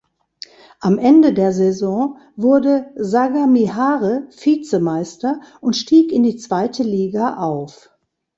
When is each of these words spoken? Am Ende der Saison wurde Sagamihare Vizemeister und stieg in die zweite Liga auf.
Am 0.79 0.97
Ende 0.97 1.31
der 1.31 1.53
Saison 1.53 2.17
wurde 2.35 2.89
Sagamihare 2.95 4.27
Vizemeister 4.35 5.39
und 5.59 5.75
stieg 5.77 6.11
in 6.11 6.23
die 6.23 6.37
zweite 6.37 6.81
Liga 6.81 7.35
auf. 7.37 7.91